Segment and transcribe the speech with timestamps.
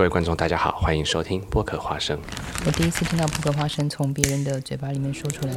[0.00, 2.18] 各位观众，大家好，欢迎收听播客花生。
[2.64, 5.54] 我第一次听到波克花生从别人的嘴巴里面说出来。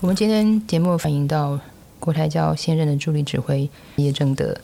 [0.00, 1.58] 我们今天节目反映到
[1.98, 4.56] 国台教现任的助理指挥叶正德。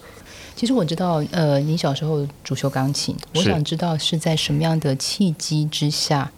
[0.54, 6.30] 其实我知道，呃，你小时候主修钢琴，我想知道是在什么样的契机之下，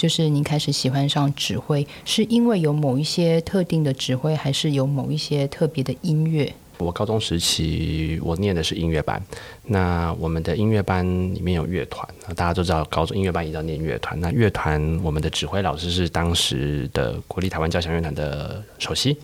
[0.00, 6.50] 就是您开始喜欢上指挥，是因为有某一些特定的指挥，还是有某一些特别的音乐？
[6.78, 9.22] 我高中时期我念的是音乐班，
[9.66, 14.18] 那我们的音乐班里面有乐团，大家都知道高中音乐班一定要念乐团。
[14.18, 19.14] 那乐团我们的指挥老师是当时的国立台湾交响乐团的首席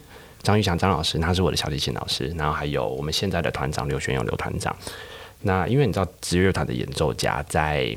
[0.42, 4.76] 张玉祥张老师，他是我的小提琴老师，然后还有我们现在的团长刘玄勇刘团长。
[5.40, 7.96] 那因为你知道职业乐团的演奏家在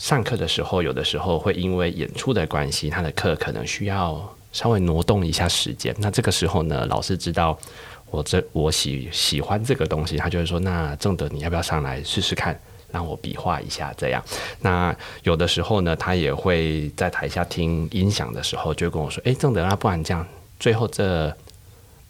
[0.00, 5.94] 上课的时候，有的时候会因为演出的关系，他的课可能需要稍微挪动一下时间。
[5.98, 7.56] 那这个时候呢，老师知道
[8.10, 12.58] 我这我喜喜欢这个东西，他就会说：“那正德，你要不要上来试试看？”
[12.90, 14.24] 让我比划一下，这样。
[14.62, 20.26] 那有的时候呢，他也会在台下听音响的时候，就跟我说：“诶，正德，那不然这样，
[20.58, 21.32] 最后这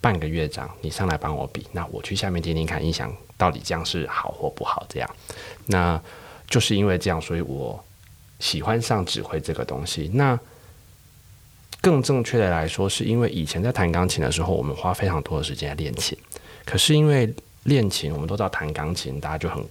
[0.01, 5.11] 半个乐章你上来帮我比，那我去下面听听看音响到底这样是好或不好。”这样，
[5.67, 6.01] 那
[6.51, 7.83] 就是因为这样，所以我
[8.41, 10.11] 喜欢上指挥这个东西。
[10.13, 10.39] 那
[11.81, 16.19] 更正确的来说，是因为以前在弹钢琴的时候，我们花非常多的时间练琴。
[16.67, 19.65] 可是因为练琴，我们都知道弹钢琴，大家就很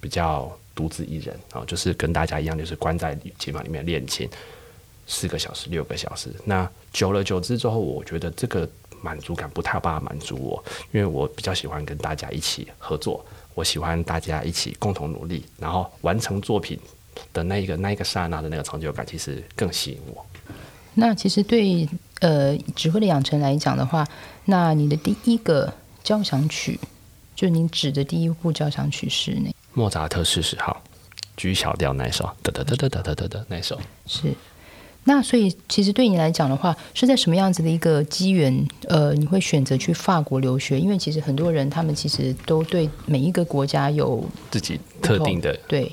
[0.00, 4.28] 比较独自一人啊、哦，就是跟大家一样，就是关在琴房里面练琴
[5.06, 6.32] 四个小时、六个小时。
[6.44, 8.68] 那久了久之之后，我觉得这个
[9.02, 13.24] 满足感不太有办法满足我，因为我比较喜欢跟大家一起合作，
[13.58, 16.78] 我喜欢大家一起共同努力，然后完成作品
[17.32, 20.24] 的那一个那一个刹那的那个成就感，其实更吸引我。
[20.94, 21.88] 那其实对
[22.20, 24.06] 呃指挥的养成来讲的话，
[24.44, 26.78] 那你的第一个交响曲，
[27.34, 29.52] 就您指的第一部交响曲是哪？
[29.72, 30.80] 莫扎特四十号
[31.36, 34.32] ，G 小调那首，得得得得得得得得那首是。
[35.04, 40.78] 那所以其实对你来讲的话，是在什么样子的一个机缘，呃，你会选择去法国留学？
[40.78, 45.58] 因为其实很多人他们其实都对每一个国家有自己特定的。
[45.66, 45.90] 对，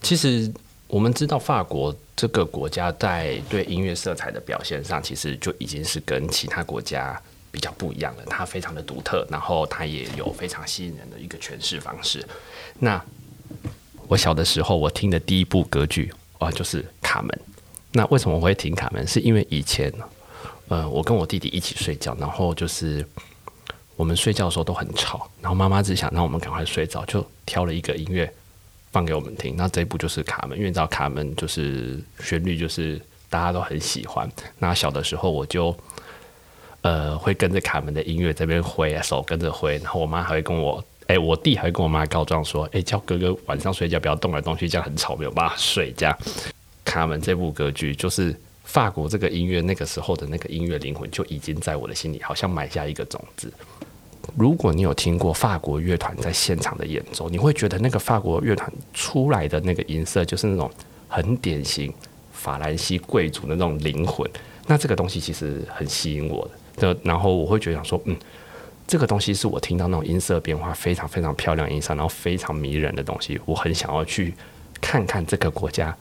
[0.00, 0.48] 其实
[0.86, 8.22] 我们知道法国这个国家在对音乐色彩的表现上，其实就已经是跟其他国家比较不一样了。
[8.26, 12.24] 它非常的独特，然后它也有非常吸引人的一个诠释方式。
[12.78, 13.04] 那
[14.06, 17.30] 我小的时候，我听的第一部歌剧啊，就是《卡门》。
[17.92, 19.04] 那为什么我会听《卡门》？
[19.10, 19.92] 是因为以前，
[20.68, 23.06] 呃，我跟我弟弟一起睡觉，然后就是
[23.96, 28.32] 我们睡觉的时候都很吵，然后妈妈只想让我们赶快睡着，就挑了一个音乐
[28.92, 29.56] 放给我们听。
[29.56, 33.00] 那这一部就是《卡门》，因为你知道《卡门》就是旋律就是
[33.30, 34.30] 大家都很喜欢。
[34.58, 35.74] 那小的时候我就
[36.82, 40.84] 呃会跟着卡门的音乐这边挥啊，手跟着挥，然后我妈还会跟我。
[41.08, 46.14] 哎，我弟还会跟我妈告状说：“哎，叫哥哥晚上睡觉不要动来动去，这样很吵，没有办法睡。”这样，
[46.88, 48.34] 《卡门》这部歌剧就是
[48.64, 53.52] 法国这个音乐那个时候的那个音乐灵魂就已经在我的心里好像埋下一个种子。
[54.36, 60.70] 如果你有听过法国乐团在现场的演奏，你会觉得那个法国乐团出来的那个音色就是那种
[61.08, 61.92] 很典型
[62.32, 64.28] 法兰西贵族的那种灵魂。
[64.66, 68.16] 那这个东西其实很吸引我的，然后我会觉得想说，嗯。
[68.86, 74.32] 这个东西是我听到那种音色变化非常非常漂亮音色，然后非常迷人的东西，我很想要去
[74.80, 75.94] 看看这个国家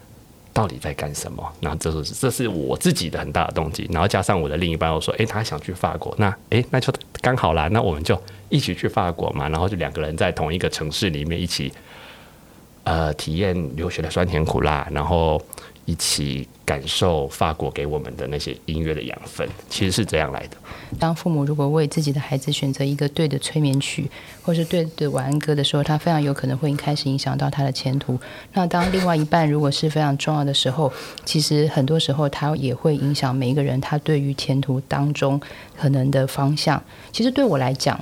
[0.58, 1.48] 到底在干什么。
[1.62, 6.92] 然后这是这是我自己的很大的动机，然后加上我的另一半，我说，诶，他想去法国，那诶，那就
[7.22, 8.20] 刚好啦，那我们就
[8.50, 11.72] 一起去法国嘛，然后就两个人在同一个城市里面一起，
[12.86, 15.40] 呃，体验留学的酸甜苦辣，然后
[15.88, 20.58] 一起感受法国给我们的那些音乐的养分，其实是这样来的。
[21.00, 24.06] 当父母如果为自己的孩子选择一个对的催眠曲，
[24.42, 28.20] 或是对的晚安歌的时候，他非常有可能会开始影响到他的前途。
[28.52, 30.92] 那当另外一半如果是非常重要的时候，
[31.24, 35.40] 其实很多时候他也会影响每一个人他对于前途当中
[35.80, 36.84] 可能的方向。
[37.14, 37.98] 其实对我来讲，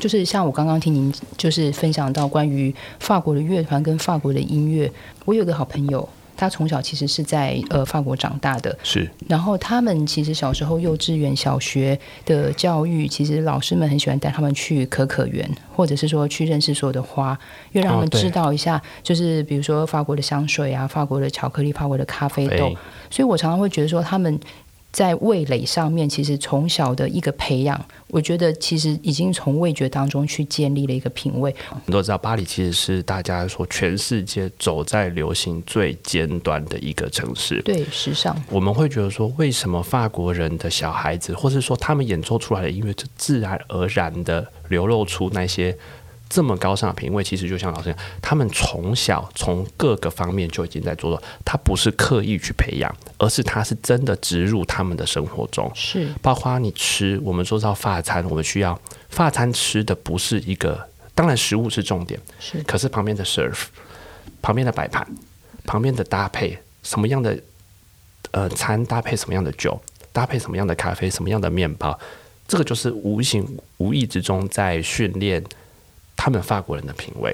[0.00, 4.90] 就是像我刚刚听您就是分享到关于法国的乐团跟法国的音乐，
[5.24, 6.08] 我有个好朋友。
[6.38, 9.10] 他从小其实是在呃法国长大的，是。
[9.28, 17.36] 然后他们其实小时候幼稚园、小学的教育，其实老师们很喜欢带他们去可可园，或者是说去认识所有的花，
[17.72, 22.72] 又让他们知道一下，就是比如说法国的香水啊、法国的巧克力、法国的咖啡豆。
[23.10, 24.38] 所以我常常会觉得说，他们
[24.98, 31.54] 在味蕾上面，其实从小的一个培养，我觉得其实已经从味觉当中去建立了一个品味。
[31.70, 37.62] 我们都知道，巴黎其实是大家说全世界走在流行最尖端的一个城市。
[37.62, 38.36] 对，时尚。
[38.50, 45.78] 我们会觉得说，为什么法国人的小孩子，或是说他们演奏出来的音乐，就自然而然的流露出那些。
[46.28, 51.22] 这么高尚的品味，其实就像老师讲，他们从小从各个方面就已经在做了。
[51.44, 55.70] 他不是刻意去培养，而是他是真的植入他们的生活中。
[55.74, 58.78] 是，包括你吃，我们说到法餐，我们需要
[59.08, 63.64] 法餐吃的不是一个，当然食物是重点，是，可是旁边的 serve，
[64.42, 65.06] 旁边的摆盘，
[65.64, 67.40] 旁边的搭配，什么样的
[68.32, 69.80] 呃餐搭配什么样的酒，
[70.12, 71.98] 搭配什么样的咖啡，什么样的面包，
[72.46, 75.42] 这个就是无形无意之中在训练。
[76.18, 77.32] 他们法国人的品味，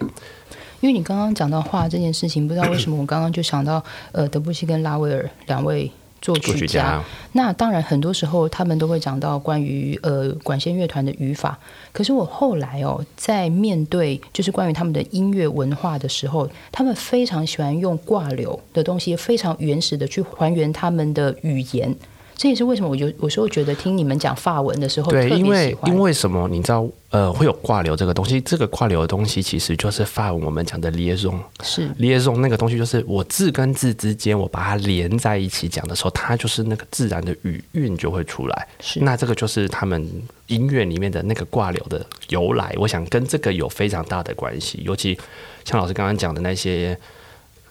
[0.81, 3.83] 因为你刚刚讲到画这件事情，不知道为什么我刚刚就想到，
[4.13, 5.91] 呃，德布西跟拉威尔两位
[6.21, 7.03] 作曲家。
[7.33, 11.59] 那当然，很多时候他们都会讲到关于呃管弦乐团的语法。
[11.93, 21.95] 可是我后来哦，在面对就是关于他们的音乐文化的时候，他们非常喜欢用挂流的东西，非常原始的去还原他们的语言。
[22.37, 26.49] 这也是为什么我就有时候觉得听你们讲法文的时候，对，因为因为什么？
[26.49, 28.41] 你知道，呃，会有挂流这个东西。
[28.41, 38.69] 这个挂流的东西其实就是法文我们讲的 liaison，是 liaison 那个东西，就是我字跟字之间，我把它连在一起讲的时候，它就是那个自然的语韵就会出来。
[38.81, 40.05] 是，那这个就是他们
[40.49, 42.75] 音乐里面的那个挂流的由来。
[42.79, 44.83] 我想跟这个有非常大的关系。
[44.85, 45.19] 尤其
[45.65, 46.99] 像老师刚刚讲的那些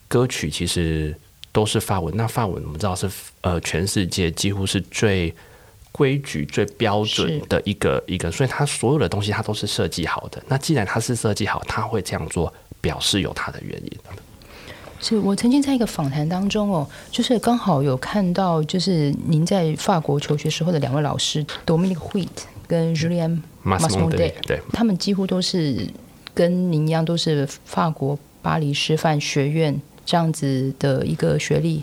[0.07, 1.13] 歌曲，其实。
[1.53, 3.09] 都是法文，那法文我们知道是
[3.41, 5.33] 呃全世界几乎是最
[5.91, 10.43] 规矩、最标准的一个一个，所以它所有的东西它都是设计好的。
[10.47, 12.51] 那既然它是设计好，它会这样做，
[12.81, 13.91] 表示有它的原因。
[14.99, 22.29] 是我曾经在一个访谈当中哦，就是刚好有看到，就是您在法国求学时候的两位老师 Dominic Huit
[22.65, 25.87] 跟 Julian Masmonde，对，他们几乎都是
[26.33, 29.79] 跟您一样，都是法国巴黎师范学院。
[30.05, 31.81] 这样子的一个学历，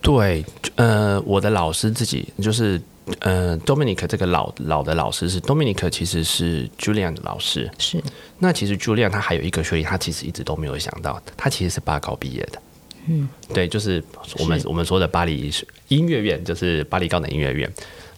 [0.00, 0.44] 对，
[0.76, 2.80] 呃，我的老师自己就是，
[3.20, 8.02] 呃，Dominic 这个老老的老师是 Dominic，其实是 Julian 的老师，是。
[8.38, 12.62] 那其实 Julian 他还有一个学历，他其实一直都没有想到，他其实是八高毕业的，
[13.06, 14.02] 嗯，对，就是
[14.38, 15.52] 我们我们说的巴黎
[15.88, 17.72] 音乐院，就是巴黎高等音乐院。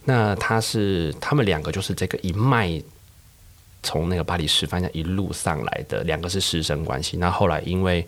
[0.05, 2.81] 那他是他们两个就是这个一脉
[3.83, 7.17] 从那个巴黎师范一路上来的，两个是师生关系。
[7.17, 8.05] 那后来因为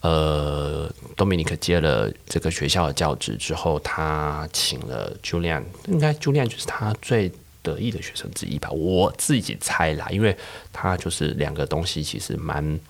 [0.00, 7.30] 呃，Dominic 接了这个学校的教职之后，他请了 Julian，应该 Julian 就是他最
[7.62, 8.70] 得意的学生之一吧？
[8.70, 10.34] 我自己猜啦，因为
[10.72, 12.80] 他就是两个东西其实蛮，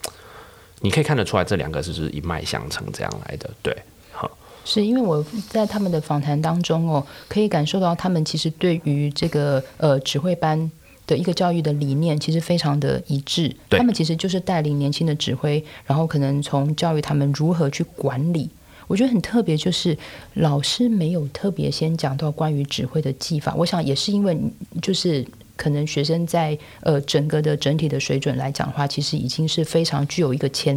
[0.81, 3.51] 你可以看得出来，这两个是是一脉相承这样来的。
[3.61, 3.77] 对，
[4.13, 4.31] 好，
[4.65, 10.71] 是因为我在他们的访谈当中哦，可以感受到他们其实对于这个呃指挥班。
[11.11, 18.49] 的一个教育的理念其实非常的一致，他们其实就是带领年轻的指挥，然后可能从教育他们如何去管理。
[18.87, 19.99] 我觉得很特别，就是
[20.35, 24.39] 老师没有特别先讲到关于指挥的技法，我想也是因为
[24.81, 25.27] 就是。
[25.61, 30.75] 可能学生在呃整个的整体的水准来讲的话，其实已经是非常具有一个潜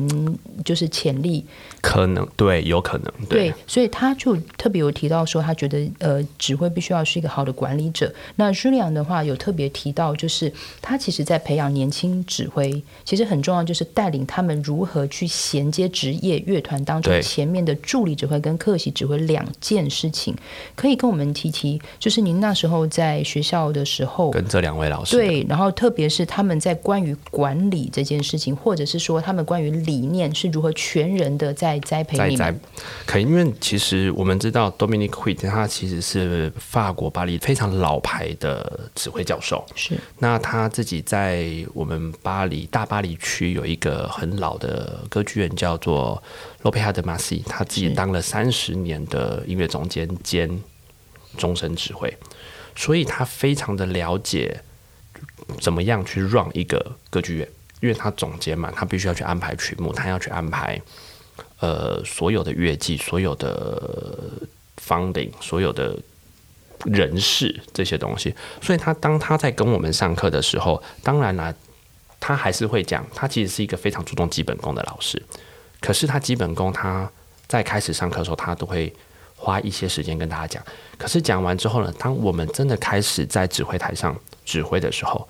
[0.66, 1.46] 就是潜力，
[1.82, 8.14] 可能对，有可能对，所以他就特别有提到说，他觉得呃指挥必须要是一个好的管理者。
[8.36, 10.52] 那 Julian 的话有特别提到，就是
[10.82, 20.36] 他其实在培养年轻指挥，其实很重要，就是带领他们如何去衔接职业乐团当中前面的助理指挥跟客席指挥两件事情。
[20.76, 24.73] 可以跟我们提提，就是您那时候在学校的时候跟这两。
[24.74, 32.60] 两位老师对，然后特别是他们在关于管理这件事情，或者是说他们关于理念是如何全人的在栽培你们。
[33.06, 39.96] 可因为其实我们知道 Dominic Huit 他其实是法国巴黎非常老牌的指挥教授，是。
[40.18, 46.22] 那他自己在我们巴黎大巴黎区有一个很老的歌剧院叫做
[46.64, 50.50] 洛佩哈德马西他自己当了三十年的音乐总监兼
[51.38, 52.12] 终身指挥。
[52.76, 54.62] 所以他非常的了解
[55.62, 57.48] 怎么样去 run 一个歌剧院，
[57.82, 60.82] 因为他总监嘛，他必须要去安排曲目，他要去安排
[61.60, 64.32] 呃所有的乐季、所有的
[64.84, 65.98] funding、所有的
[66.86, 68.34] 人事这些东西。
[68.62, 71.54] 所以他当他在跟我们上课的时候，当然了，
[72.20, 75.22] 他还是会讲，他其实是一个非常注重基本功的老师。
[75.80, 77.12] 可是他基本功，他
[77.48, 78.94] 在开始上课的时候，他都会。
[79.44, 80.64] 花一些时间跟大家讲，
[80.98, 85.28] 可是讲完之后呢，当我们真的开始在指挥台上指挥的时候，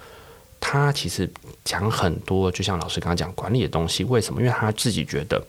[0.59, 1.27] 他其实
[1.65, 4.03] 讲很多，就像老师刚刚讲管理的东西。
[4.03, 4.39] 为什么？
[4.39, 5.43] 因为他自己觉得，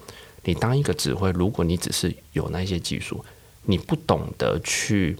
[0.44, 3.23] 你当一个指挥，如果你只是有那些技术，
[3.64, 5.14] 你不懂得去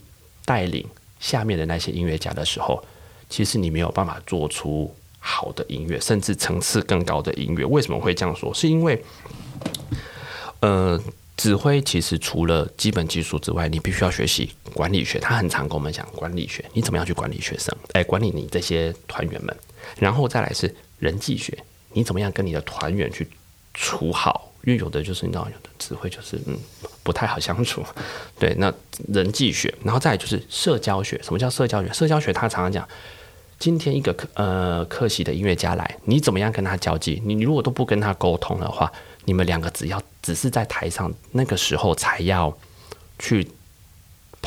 [0.47, 0.87] 带领
[1.21, 2.83] 下面的那些音乐家的时候，
[3.29, 7.65] 其实你没有办法做出好的音乐，甚至层次更高的音乐。
[7.67, 8.53] 为什么会这样说？
[8.55, 9.05] 是因为，
[10.61, 10.99] 呃，
[11.37, 15.19] 指挥其实除了基本技术之外，你必须要学习管理学。
[15.19, 17.75] 他很常跟我们讲管理学，你怎么样去管理学生？
[17.93, 19.57] 哎，管理你这些团员们。
[19.99, 21.57] 然后再来是人际学，
[21.93, 23.29] 你怎么样跟你的团员去
[23.75, 24.53] 处好？
[24.65, 26.57] 因为有的就是你知道，有的指挥就是嗯
[27.03, 27.85] 不太好相处。
[28.39, 28.73] 对，那
[29.09, 31.21] 人际学，然后再来就是社交学。
[31.23, 31.93] 什么叫社交学？
[31.93, 32.89] 社交学他常常讲，
[33.59, 37.21] 今天一个客呃客席的音乐家来，你怎么样跟他交际？
[37.27, 38.91] 你如果都不跟他沟通的话，
[39.25, 42.57] 你们两个只要只是在台上那个时候才要
[43.19, 43.47] 去。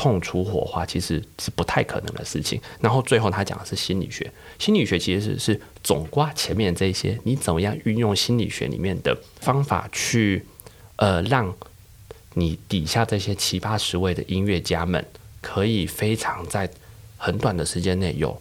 [0.00, 2.60] 碰出火花其实是不太可能的事情。
[2.80, 10.46] 然后最后他讲的是心理学，心理学其实是是总挂前面这些，你怎么样运用心理学里面的方法去
[10.94, 11.52] 呃，让
[12.34, 15.04] 你底下这些七八十位的音乐家们
[15.40, 16.70] 可以非常在
[17.16, 18.40] 很短的时间内有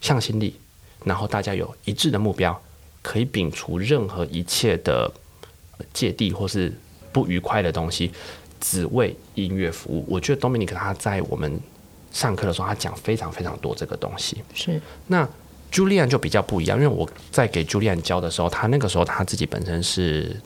[0.00, 0.54] 向心力，
[1.04, 2.58] 然后大家有一致的目标，
[3.02, 5.12] 可以摒除任何一切的
[5.92, 6.72] 芥蒂或是
[7.12, 8.10] 不愉快的东西。
[8.60, 11.60] 只为音乐服务，我觉得 Dominic 他在我们
[12.10, 14.42] 上课的时候，他讲非常非常多这个东西。
[14.52, 15.26] 是，那
[15.70, 20.36] Julian 就比较不一样，因为我在给 Julian 教的时候，他那个时候他自己本身是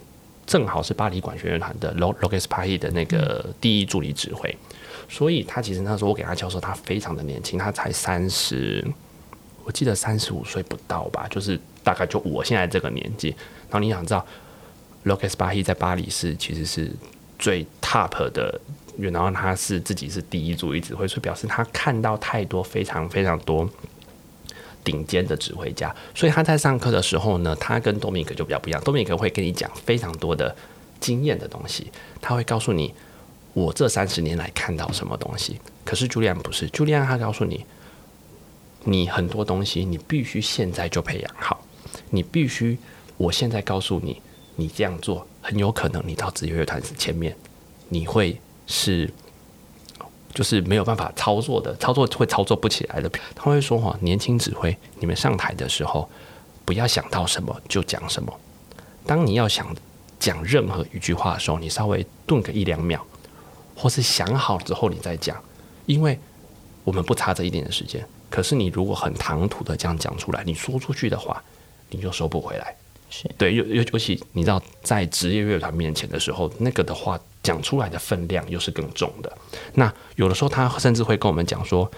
[0.44, 4.54] 正好是巴黎管弦乐团的 Lo Loges Party 的那个第一助理指挥，
[5.08, 8.86] 所以他其实那时候我给他教授，他非常的年轻，他才三十，
[9.64, 13.28] 我记得三十五岁不到吧，就是大概就我现在这个年纪。
[13.70, 14.26] 然后你想知道
[15.04, 16.90] Loges 巴黎在巴黎是其实是。
[17.38, 18.60] 最 top 的，
[18.96, 23.68] 然后他是自己是第一组一指挥，所以表示他看到太多非常非常多
[24.84, 28.80] 顶尖的指挥家，所以他在上课的时候呢，他跟多米克就比较不一样。
[28.84, 30.54] 多米克会跟你讲非常多的
[31.00, 31.90] 经验的东西，
[32.20, 32.94] 他会告诉你
[33.54, 35.60] 我这三十年来看到什么东西。
[35.84, 37.66] 可是朱利安不是，朱利安他告诉你，
[38.84, 41.64] 你很多东西你必须现在就培养好，
[42.10, 42.78] 你必须
[43.16, 44.22] 我现在告诉你，
[44.56, 45.26] 你这样做。
[45.44, 47.36] 很有可能你到职业乐团前面，
[47.88, 49.12] 你会是
[50.32, 53.10] 就是没有办法操作的，操作会操作不起来的。
[53.34, 56.08] 他会说：“哈，年轻指挥，你们上台的时候，
[56.64, 58.32] 不要想到什么就讲什么。
[59.04, 59.66] 当你要想
[60.20, 63.00] 讲任何一句话的时候，你稍微顿个一两秒，
[63.74, 65.36] 或是想好之后你再讲，
[65.86, 66.16] 因为
[66.84, 68.06] 我们不差这一点的时间。
[68.30, 71.42] 可是你如果很唐突的这样讲出来，你说出去的话，
[71.90, 72.76] 你就收不回来。”
[73.36, 79.30] 对，尤尤尤其你知道，在职业乐团面前的时候，那个的话讲出来的分量又是更重的。
[79.74, 81.90] 那有的时候他甚至会跟我们讲说，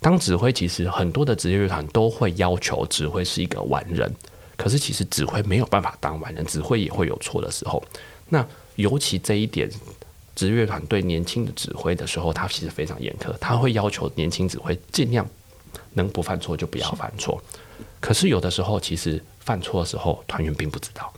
[0.00, 4.12] 当指挥其实很多的职业乐团都会要求指挥是一个完人，
[4.56, 7.82] 可是其实指挥没有办法当完人，指挥也会有错的时候。
[8.28, 8.44] 那
[8.74, 9.70] 尤其这一点，
[10.34, 15.24] 职业乐团对年轻的指挥的时候，他其实非常严苛，他会要求年轻指挥尽量
[15.92, 17.40] 能不犯错就不要犯错。
[18.00, 19.22] 可是有的时候其实。
[19.44, 21.12] 犯错的时候，团员并不知道。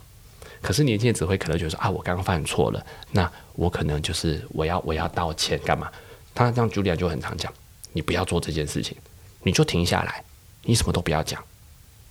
[0.61, 5.91] 可是年轻的指挥可能觉得说：“啊，我刚刚犯错了，那我可能就是我要我要道歉，干嘛？”
[6.33, 7.53] 他这样朱莉亚就很常讲
[7.93, 8.97] ：“你不要做这件事情，
[9.43, 10.23] 你就停下来，
[10.63, 11.43] 你什么都不要讲，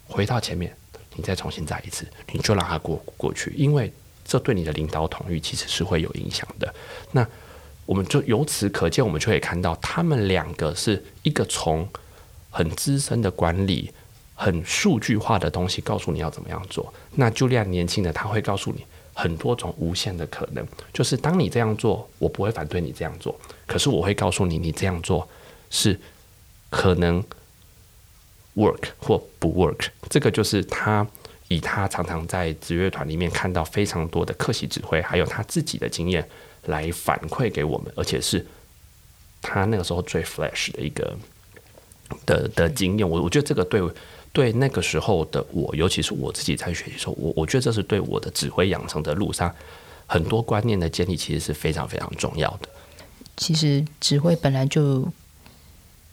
[0.06, 0.72] 回到前面，
[1.16, 3.92] 你再重新再一次，你就让他过过去，因为
[4.24, 6.72] 这对你的领导统御其实是会有影响的。”
[7.10, 7.26] 那
[7.86, 11.88] 我们就由此可见，我们就可以看到，他们两个是一个从
[12.50, 13.92] 很资深的管理。
[14.34, 16.92] 很数据化的东西告诉你要怎么样做。
[17.14, 20.66] 那就这样年轻的他会告诉你很多种无限的可能。
[20.92, 25.28] 就是当你这样做，我不会反对你这样做，可是我会告诉你，你这样做
[25.70, 25.98] 是
[26.68, 27.22] 可能
[28.56, 29.86] work 或不 work。
[30.10, 31.06] 这个就是他
[31.46, 36.28] 以他常常在职乐团里面看到非常多的客席指挥，还有他自己的经验
[36.64, 38.44] 来反馈给我们，而且是
[39.40, 41.16] 他那个时候最 flash 的一个
[42.26, 43.08] 的的经验。
[43.08, 43.80] 我我觉得这个对。
[44.34, 49.54] 对那个时候的我，尤其是我自己在学习的时候，我我觉得这是对我的指挥养成的路上
[50.08, 52.68] 很多观念的建立，其实是非常非常重要的。
[53.36, 55.06] 其实指挥本来就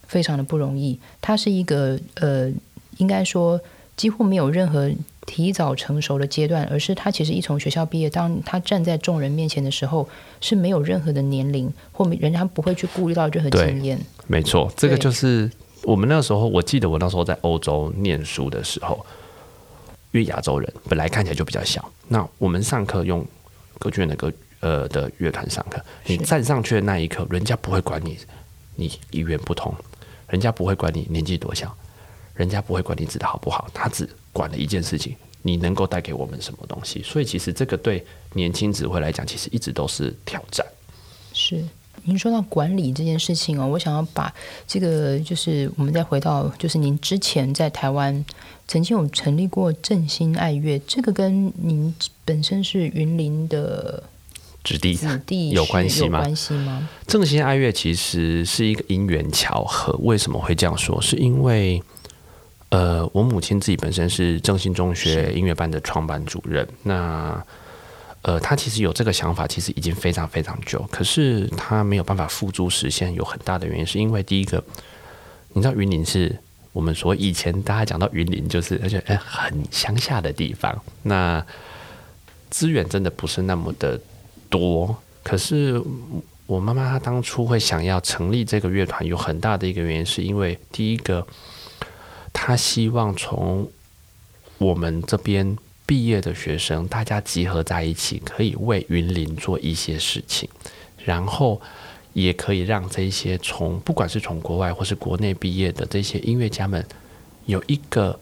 [0.08, 2.52] 非常的不容易，它是一个呃，
[2.98, 3.60] 应该说
[3.98, 4.92] 几乎没有任何
[5.26, 10.08] 提早成熟的阶段，而是他其实一从学校毕业，当他站在众人面前的时候，
[10.40, 14.00] 是没有任何的年龄或人家不会去顾虑到任何经验。
[14.28, 15.50] 没错，这个就是。
[15.84, 19.06] 我们那时候，我记得我那时候在欧洲念书的时候，
[20.12, 21.92] 因为亚洲人本来看起来就比较小。
[22.08, 23.26] 那我们上课用
[23.80, 28.18] 歌剧院的歌呃的乐团上课，你站上去的那一刻，人家不会管你
[28.76, 29.74] 你语言不通，
[30.28, 31.76] 人家不会管你年纪多小，
[32.36, 37.02] 人家不会管你指的好不好，他只管了一件事情：你能够带给我们什么东西。
[37.02, 40.66] 所以其实这个对年轻指挥来讲，其实一直都是挑战。
[41.34, 41.64] 是。
[42.04, 44.34] 您说到管理这件事情哦，我想要把
[44.68, 48.26] 这个就是我们再回到就是您之前在台湾
[48.68, 51.94] 曾经有成立过振兴爱乐，这个跟您
[52.24, 54.04] 本身是云林的
[54.64, 56.20] 子弟子弟有关系吗？
[56.20, 56.90] 有关系吗？
[57.08, 61.02] 正兴爱乐其实是一个因缘巧合，为什么会这样说？
[61.02, 61.82] 是因为
[62.70, 67.44] 呃，我母亲自己本身是正兴中学音乐班的创办主任，那
[68.22, 74.64] 呃，他其实有这个想法，其实已经非常非常久，可是他没有办法付诸实现，有很大的原因是因为第一个，
[75.54, 76.38] 你知道云林是
[76.74, 81.46] 我们说以前大家讲到云林，就是而且哎很乡下的地方，那
[82.50, 84.00] 资源真的不是那么的
[84.50, 85.82] 多，可是。
[86.48, 91.26] 我妈妈她当初会想要成立这个乐团，有很大的一个原因，是因为第一个，
[92.34, 93.72] 她希望从
[94.58, 95.58] 我们这边
[95.92, 100.48] 毕业的学生，大家集合在一起，可以为云林做一些事情，
[101.04, 101.62] 然后
[102.14, 106.82] 也可以让这些从不管是从国外或是国内毕业的这些音乐家们，
[107.46, 108.18] 有一个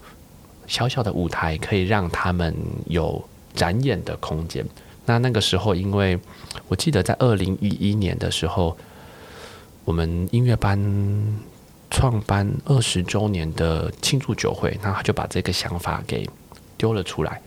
[0.66, 2.52] 小小的舞台，可以让他们
[2.86, 3.24] 有
[3.54, 4.66] 展演的空间。
[5.06, 6.18] 那那个时候，因为
[6.66, 8.76] 我记得在二零一一年的时候，
[9.84, 10.76] 我们音乐班
[11.88, 16.28] 创班二十周年的庆祝酒会，那他就把这个想法给
[16.76, 17.40] 丢了出来。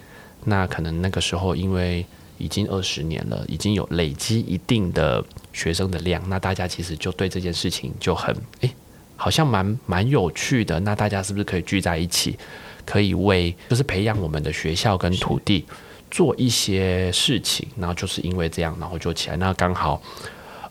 [0.46, 2.06] 那可能那个时候，因为
[2.38, 8.74] 已经二十年了，已经有累积一定的学生的量，那大家其实就对这件事情就很诶，
[9.16, 10.80] 好像蛮蛮有趣的。
[10.80, 12.38] 那大家是不是可以聚在一起，
[12.86, 15.66] 可以为就是培养我们的学校跟土地？
[16.12, 19.38] 做一些事情，然后就是因为这样，然后就起来。
[19.38, 20.00] 那刚好，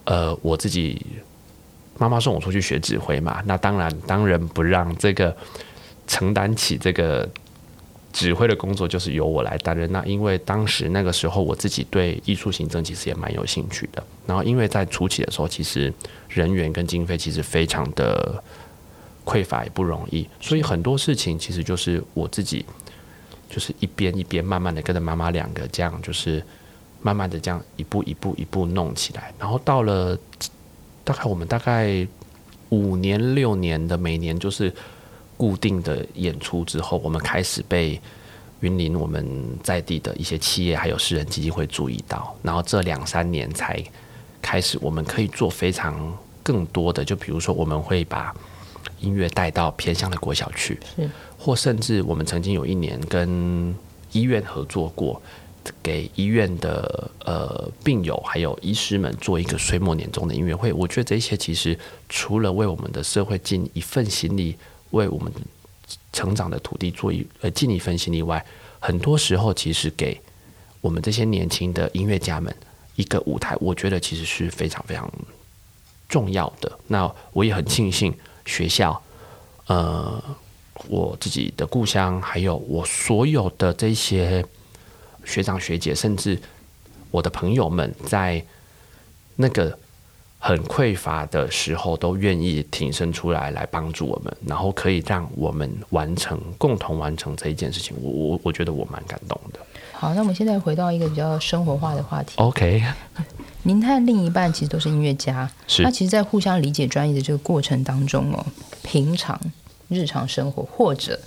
[0.05, 1.05] 呃，我自己
[1.99, 3.43] 妈妈送我出去学指挥嘛。
[3.45, 5.37] 那当然，当仁不让，这个
[6.07, 7.29] 承担起这个
[8.13, 9.91] 指挥的工作，就是由我来担任。
[9.91, 14.03] 那因为当时那个时候，我自己对艺术行政其实也蛮有兴趣的。
[14.27, 15.93] 然后因为在初期的时候，其实
[16.29, 18.43] 人员跟经费其实非常的
[19.25, 22.65] 匮乏，也不容易，所以很多事情其实就是我自己。
[23.55, 26.43] 就是一边一边慢慢的跟着妈妈两个这样，就是
[27.03, 30.19] 慢慢的这样一步一步一步弄起来，然后到了
[31.05, 32.09] 大概我们大概
[32.71, 34.73] 五年六年的每年就是
[35.43, 38.01] 固定的演出之后，我们开始被
[38.61, 39.27] 云林我们
[39.61, 43.83] 在地的一些企业还有私人基金会注意到，然后这两三年才
[44.41, 48.33] 开始我们可以做非常更多的，就比如说我们会把
[49.01, 50.79] 音乐带到偏乡的国小去。
[51.37, 53.75] 或甚至我们曾经有一年跟
[54.13, 55.21] 医院合作过，
[55.83, 60.73] 给医院的呃病友还有医师们做一个岁末年终的音乐会。
[60.73, 61.77] 我觉得这些其实
[62.09, 64.57] 除了为我们的社会尽一份心力，
[64.93, 65.31] 为我们
[66.13, 68.43] 成长的土地做一呃尽一份心力外，
[68.81, 70.19] 很多时候其实给
[70.81, 72.55] 我们这些年轻的音乐家们
[72.97, 75.13] 一个舞台，我觉得其实是非常非常
[76.09, 76.79] 重要的。
[76.87, 78.15] 那我也很庆幸
[78.47, 79.03] 学校
[79.67, 80.23] 呃。
[80.89, 84.45] 我自己的故乡，还有我所有的这些
[85.25, 86.37] 学长学姐，甚至
[87.11, 88.45] 我的朋友们，在
[89.37, 89.79] 那个
[90.45, 97.97] 很匮乏的时候，都愿意挺身出来来帮助我们，然后可以让我们完成共同完成这一件事情。
[98.03, 99.61] 我我我觉得我蛮感动的。
[99.93, 102.33] 好，那我们现在回到一个比较生活化的话题。
[102.39, 102.83] OK，
[103.63, 108.45] 您和另一半其实都是音乐家，是那其实，在互相理解专业的这个过程当中哦，
[108.83, 109.41] 平常。
[109.89, 111.21] 日常生活，或者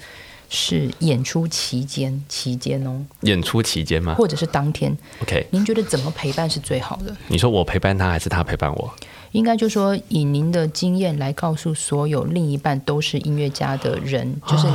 [0.49, 4.15] 是演出期间期间哦，演出期间吗？
[4.15, 7.15] 或者是当天？OK，您觉得怎么陪伴是最好的？
[7.27, 8.93] 你说我陪伴他，还是他陪伴我？
[9.31, 14.67] 应该就说以您的经验来告诉所有另一半都是音乐家的人， 就是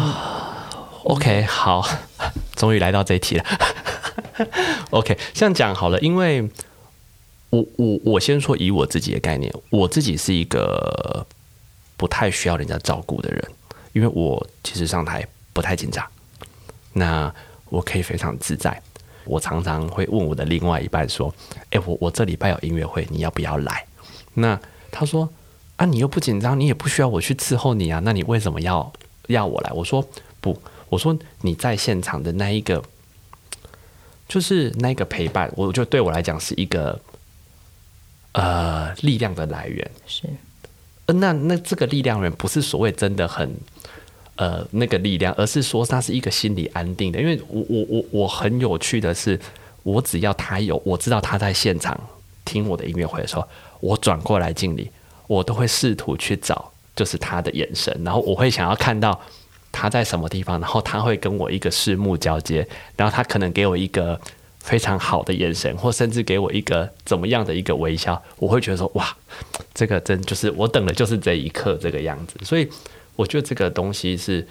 [1.05, 1.83] OK，好，
[2.57, 3.45] 终于来到这一题了。
[4.91, 6.43] OK，这样讲好了，因为
[7.49, 11.27] 我我我先说以我自己的概念，我自己是一个
[11.97, 13.43] 不太需要人家照顾的人。
[13.93, 16.07] 因为我其实上台不太紧张，
[16.93, 17.33] 那
[17.69, 18.81] 我可以非常自在。
[19.25, 21.33] 我常常会问我的另外一半说
[21.71, 23.87] ：“哎，我我这礼拜有音乐会，你要不要来？”
[24.35, 24.59] 那
[24.91, 25.29] 他说
[25.77, 28.93] ：“啊，你又不紧张，你也不需要我去伺候你啊，那你为什么要
[29.27, 30.05] 要我来？”我说
[30.41, 32.83] ：“不，我说你在现场的那一个，
[34.27, 36.99] 就是那个陪伴，我就对我来讲是一个
[38.33, 39.91] 呃力量的来源。
[40.07, 40.25] 是，
[41.07, 43.55] 那那这个力量源不是所谓真的很。”
[44.41, 47.21] 呃，那个力量，而是说它是一个心理安定的。
[47.21, 49.39] 因为我我我我很有趣的是，
[49.83, 51.95] 我只要他有，我知道他在现场
[52.43, 53.47] 听我的音乐会的时候，
[53.81, 54.91] 我转过来敬礼，
[55.27, 59.21] 我都会试图去找就是他的眼神，然后我会想要看到
[59.71, 64.19] 他在什么地方，然后他会跟我一个视目交接，然后他可能给我一个
[64.61, 69.15] 非常好的眼神，或甚至给我一个怎么样的一个微笑，我会觉得说哇，
[69.75, 72.41] 这个真就是我等的就是这一刻这个样子。
[72.43, 72.67] 所以
[73.17, 74.47] 我觉得这个东西是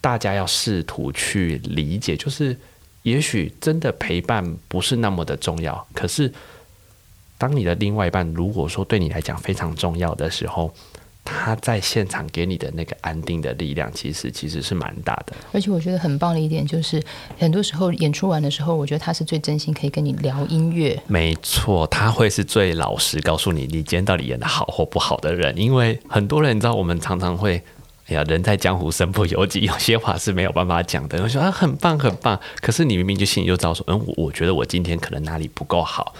[0.00, 2.56] 大家要试图去理解，就是
[3.02, 6.32] 也许真的陪伴不是那么的重要，可是
[7.38, 10.74] 当你的另外一半如果说对你来讲非常重要的时候。
[11.28, 15.34] 他在现场给你的那个安定的力量，其实其实是蛮大的。
[15.50, 17.02] 而且我觉得很棒的一点就是，
[17.36, 20.96] 很多时候演出完的时候，我觉得他是最真心可以跟你聊音乐。
[21.08, 25.58] 没错，他会是最老实告诉你你今天到底演的好或不好的人。
[25.58, 27.60] 因为很多人你知道，我们常常会，
[28.06, 31.22] 哎呀，人在江湖身不由己， 有些话是没有办法讲的。
[31.22, 36.14] 我说啊，很棒很棒，可是你明明就心里就知道说，嗯，我觉得我今天可能哪里不够好。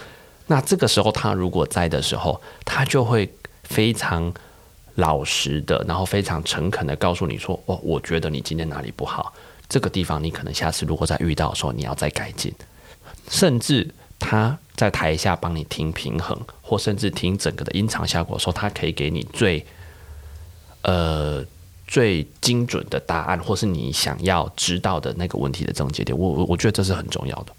[0.47, 3.31] 那这个时候他如果在的时候，他就会
[3.63, 4.33] 非常。
[4.99, 9.31] 老实的，然后非常诚恳的告诉你说：“哦，我觉得你今天哪里不好，
[9.69, 12.51] 这个地方你可能下次如果再遇到的时候，你要再改进。”
[13.29, 19.63] 甚至他在台下帮你听平衡，或甚至听整个的音场效果，说他可以给你最
[20.81, 21.45] 呃
[21.87, 26.17] 最精准的答案，或是你想要知道的那个问题的症结点。
[26.17, 27.53] 我我我觉得这是很重要的。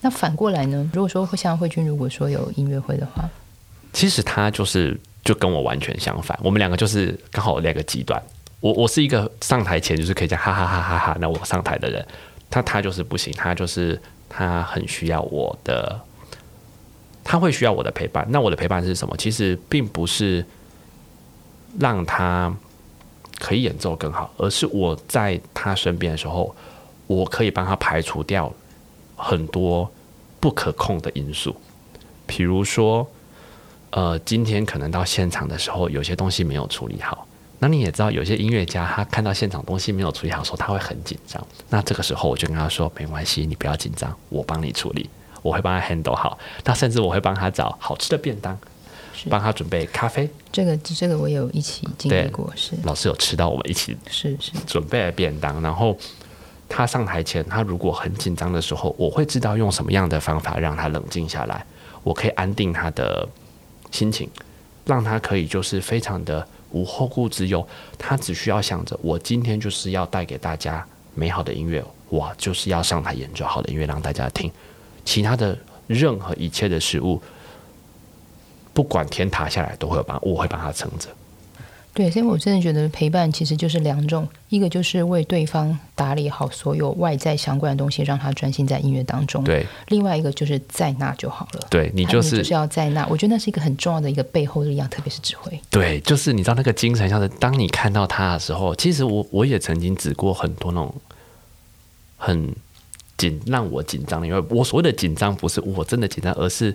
[0.00, 0.88] 那反过来呢？
[0.94, 3.28] 如果说像慧君，如果说有音乐会的话，
[3.92, 4.98] 其实他就是。
[5.24, 8.22] 就跟我完全相反，我们两个就是刚好两个极端。
[8.60, 12.06] 我我是一个上台前就是可以讲哈哈哈哈哈，那我上台的人，
[12.48, 16.00] 他他就是不行，他就是他很需要我的，
[17.22, 18.26] 他会需要我的陪伴。
[18.30, 19.14] 那我的陪伴是什么？
[19.18, 20.42] 其实并不是
[21.78, 22.56] 让他
[23.38, 26.54] 可以演奏更好，而是我在他身边的时候，
[27.06, 28.52] 我可以帮他排除掉
[29.16, 29.90] 很多
[30.40, 31.54] 不可控的因素，
[32.26, 33.08] 比如说。
[33.90, 37.26] 呃，今天可能到现场的时候，有些东西没有处理好。
[37.58, 41.42] 那你也知道，有些音乐家他看到现场东西没有处理好，时候他会很紧张。
[41.70, 45.08] 那这个时候，我就跟他说：“没关系，你不要紧张，我帮你处理，
[45.40, 46.38] 我会帮他 handle 好。
[46.64, 48.56] 那甚至我会帮他找好吃的便当，
[49.28, 50.28] 帮他准备咖啡。
[50.52, 55.60] 这个这个我有一起经历过，是老师有吃到我们一起是是准备了便当。
[55.62, 55.96] 然后
[56.68, 61.64] 他上台前，他如果很紧张的时候，我会知道用什么样的方法让他冷静下来，
[62.02, 63.28] 我可以安定他的。
[63.90, 64.28] 心情，
[64.84, 74.52] 让他可以就是非常的无后顾之忧，他只需要想着我今天就是要带给大家美好的音乐，我就是要上台演奏好的音乐让大家听，
[75.06, 77.18] 其他的任何一切的食物，
[78.78, 81.08] 不管天塌下来都会帮，我会帮他撑着。
[81.92, 91.66] 对，所以我真的觉得陪伴其实就是两种，一个就是为对方打理好所有外在相关的东西，让他专心在音乐当中；对，另外一个就是在那就好了。
[91.68, 95.60] 对你就是就是要在那，我觉得那是一个很重要的一个背后的力量，特别是指挥。
[95.70, 100.94] 对，就是你知道那个精神，像是当你看到他的时候，其实我我也曾经指过很多那种
[102.16, 102.54] 很
[103.16, 106.72] 紧让我紧张的，因为我所谓的紧张不是我真的紧张，而是。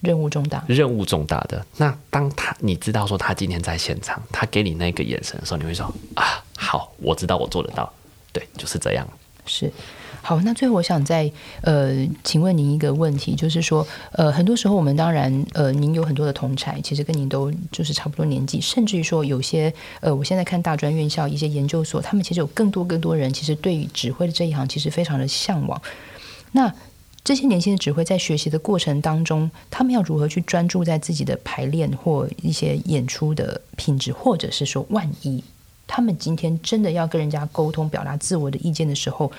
[0.00, 1.64] 任务重大，任务重大的。
[1.76, 7.92] 那当他你知道说他今天在现场，他给你那个眼神的时候，你会说啊，好，我知道我做得到。
[8.32, 9.06] 对，就是这样。
[9.44, 9.72] 是，
[10.22, 10.40] 好。
[10.42, 11.28] 那最后我想再
[11.62, 25.80] 呃，请问您一个问题，就是说呃，很多时候我们当然呃，您有很多的同才，其实跟您都就是差不多年纪，甚至于说有些呃，我现在看大专院校一些研究所，他们其实有更多更多人，其实对于指挥的这一行其实非常的向往。
[26.52, 26.72] 那
[27.22, 35.44] 这些年轻的指挥在学习的过程当中，他们要如何去专注在自己的排练或一些演出的品质，或者是说，万一
[35.86, 39.30] 他们今天真的要跟人家沟通、表达自我的意见的时候，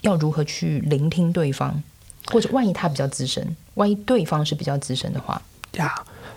[0.00, 1.74] 要如何去聆听对方？
[2.26, 5.40] 或者万一他比较资深，万一对方是比较资深的话，
[5.72, 5.94] 呀，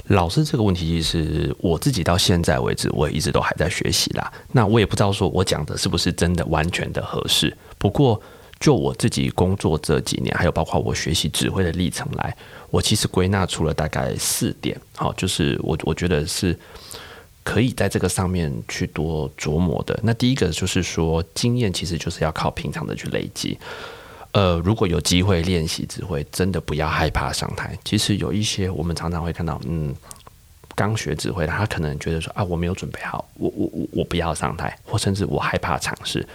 [0.08, 4.32] 老师这个问题其实我自己到现在为止，我也一直都还在学习啦。
[4.52, 8.22] 那我也不知道说我讲的是不是真的完全的合适，不过。
[8.60, 12.36] 就我自己工作这几年，还有包括我学习指挥的历程来，
[12.70, 16.58] 我其实归纳出了大概四点，好，就是我我觉得是
[17.44, 20.00] 可以在这个上面去多琢磨的。
[20.02, 23.58] 那第一个就是说，经验其实就是要靠平常的去累积。
[24.32, 27.78] 呃，如果有机会练习指挥，真的不要害怕上台。
[27.84, 29.94] 其实有一些我们常常会看到，嗯，
[30.76, 36.28] 刚学指挥的，他可能觉得说啊，我没有准备好，我我我我不要上台，或甚至我害怕尝试。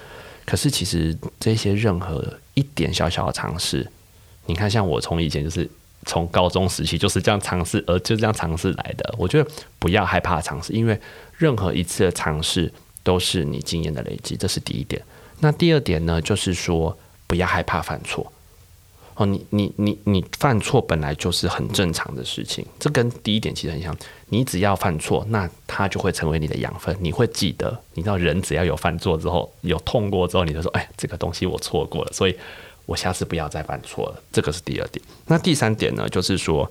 [0.51, 3.89] 可是，其实这些任何一点小小的尝试，
[4.47, 5.71] 你看，像我从以前就是
[6.07, 9.15] 从高中时期就是这样尝试，而就这样尝试来的。
[9.17, 11.01] 我觉得不要害怕尝试，因为
[11.39, 12.73] 任何一次的尝试
[13.05, 15.01] 都是你经验的累积，这是第一点。
[15.39, 18.33] 那第二点呢，就是说不要害怕犯错。
[19.15, 23.97] 哦，你你你你犯错本来就是很正常的事情，这跟第一点其实很像。
[24.33, 27.79] 你只要犯错，那它就会成为你的养分，你会记得。
[27.95, 32.37] 你知道，人只要有犯错之后，有痛过之后，你就说：“哎，这个东西我错过了。”所以，
[32.87, 34.23] 我下次不要再犯错了。
[34.31, 35.05] 这个是第二点。
[35.27, 36.71] 那第三点呢，就是说，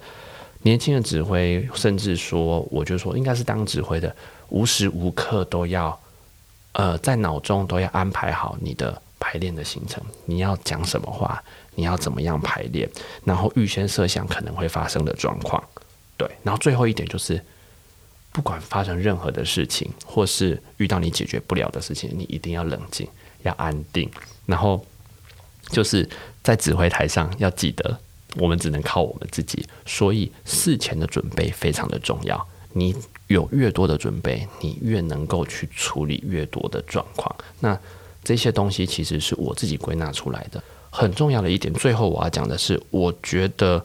[0.61, 4.15] 年轻的指挥，甚至说，我就说，应该是当指挥的，
[4.47, 5.99] 无时无刻都要，
[6.71, 11.43] 呃，在脑中都要安排好你的排练的行程，你要讲什么话，
[11.75, 12.89] 你要怎么样排练，
[13.25, 15.61] 然后预先设想可能会发生的状况。
[16.19, 17.43] 对，然后最后一点就是。
[18.31, 23.09] 不管发生任何的事情，或是遇到你解决不了的事情，你一定要冷静，
[23.41, 24.07] 要安定。
[24.45, 24.85] 然后
[25.71, 26.07] 就是
[26.43, 27.99] 在指挥台上要记得，
[28.37, 32.47] 我们只能靠我们自己，所以事前的准备非常的重要。
[32.73, 32.95] 你
[33.27, 37.35] 有越多的准备，你越能够去处理越多的状况。
[37.59, 37.77] 那
[38.23, 40.63] 这些东西其实是我自己归纳出来的。
[40.91, 43.83] 很重要的一点，最后我要讲的是，我觉得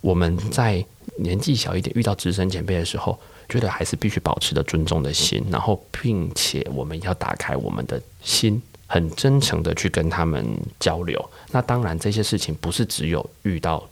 [0.00, 0.86] 我们在
[1.22, 3.18] 年纪小一点遇到资深前辈的时候。
[3.50, 10.46] 觉得还是必须保持着尊重的心，然后并且我们要打开我们的心，很真诚的去跟他们
[10.78, 11.20] 交流。
[11.50, 13.84] 那当然，这些事情不是只有遇到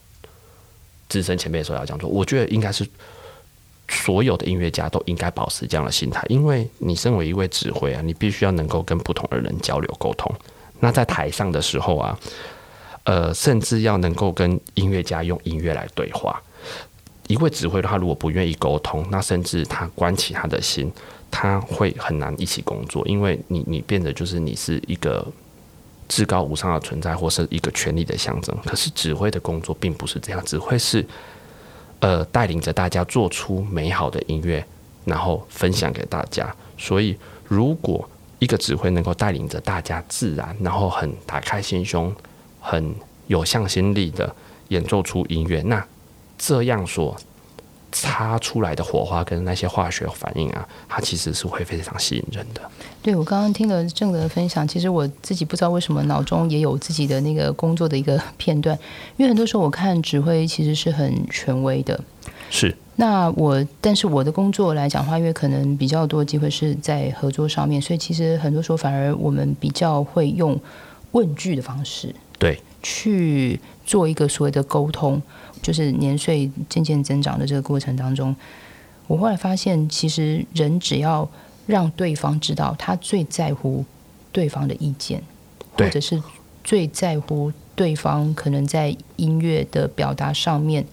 [1.09, 2.89] 资深前辈的时候要讲做，我觉得应该是
[3.89, 10.33] 所有的音乐家都应该保持这样的心态，因为你身为一位指挥啊，你必须要能够跟不同的人交流沟通。
[10.79, 12.17] 那在台上的时候啊，
[13.03, 16.41] 呃，甚至要能够跟音乐家用音乐来对话。
[17.29, 20.91] 一位指挥他如果不愿意沟通，那甚至他关起他的心，
[21.31, 25.25] 他会很难一起工作，因为你你变得就是你是一个
[26.09, 28.57] 至高无上的存在，或是一个权力的象征。
[28.65, 31.07] 可是指挥的工作并不是这样，指挥是
[32.01, 34.65] 呃带领着大家做出美好的音乐，
[35.05, 36.51] 然后分享给大家。
[36.79, 37.15] 所以
[37.47, 42.11] 如果一个指挥能够带领着大家自然，然后很打开心胸，
[42.59, 42.95] 很
[43.27, 44.35] 有向心力的
[44.69, 45.85] 演奏出音乐，那。
[46.39, 47.15] 这样说，
[47.91, 52.63] 擦出来的火花跟那些化学反应啊，它其实是会非常吸引人的。
[53.03, 58.79] 对我刚刚听了郑的分享，其实我自己不知道为什么脑中也有自己的那个工作的一个片段，
[59.17, 61.99] 因为很多时候我看指挥其实是很权威的。
[62.51, 62.77] 是。
[62.97, 70.61] 那我，但是我的工作来讲话，因为可能比较多机会是在合作上面，所以其实很多时候反而我们比较会用
[71.13, 72.28] 问句的方式，对，
[72.83, 75.21] 去做一个所谓的沟通。
[75.61, 78.35] 就是年岁渐渐增长的这个过程当中，
[79.09, 81.29] 我后来发现，其实人只要
[81.67, 83.85] 让对方知道他最在乎
[84.31, 85.21] 对方的意见，
[85.73, 86.23] 或者是
[86.63, 90.87] 最在乎对方可能在音乐的表达上面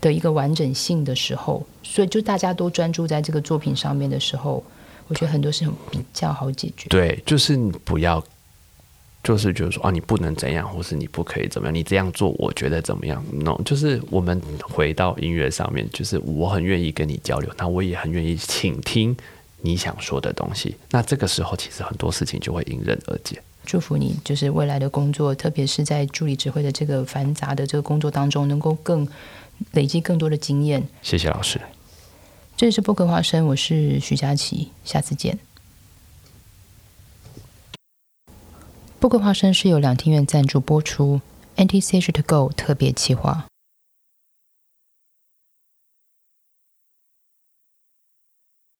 [0.00, 4.62] 的一个完整性的时候，所以就大家都专注在这个作品上面的时候，
[5.06, 6.88] 我觉得很多事情比较好解决。
[6.88, 8.22] 对，就是你不要。
[9.22, 19.14] 就是觉得说啊，你不能怎样，或是你不可以怎么样，你这样做，我觉得怎么样？no，就是我们回到音乐上面，就是我很愿意跟你交流，那我也很愿意倾听
[19.60, 20.74] 你想说的东西。
[20.90, 23.42] 那这个时候，其实很多事情就会迎刃而解。
[23.66, 29.06] 祝福你，就是未来的工作，特别是在助理指挥的这个繁杂的这个工作当中，能够更
[29.72, 30.82] 累积更多的经验。
[31.02, 31.60] 谢谢老师。
[32.56, 35.38] 这里是播客花生，我是徐佳琪，下次见。
[39.00, 41.22] 布克，花生是由两厅院赞助播出
[41.56, 43.46] ，NTC H to Go 特别企划。